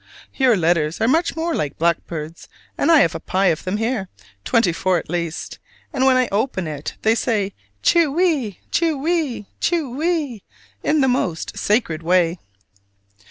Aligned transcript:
Your 0.33 0.57
letters 0.57 0.99
are 0.99 1.07
much 1.07 1.35
more 1.35 1.53
like 1.53 1.77
blackbirds: 1.77 2.49
and 2.75 2.91
I 2.91 3.01
have 3.01 3.13
a 3.13 3.19
pie 3.19 3.49
of 3.53 3.63
them 3.63 3.77
here, 3.77 4.09
twenty 4.43 4.73
four 4.73 4.97
at 4.97 5.11
least; 5.11 5.59
and 5.93 6.07
when 6.07 6.17
I 6.17 6.27
open 6.31 6.65
it 6.65 6.95
they 7.03 7.13
sing 7.13 7.51
"Chewee, 7.83 8.59
chewee, 8.71 9.45
chewee!" 9.59 10.41
in 10.81 11.01
the 11.01 11.07
most 11.07 11.55
scared 11.55 12.01
way! 12.01 12.39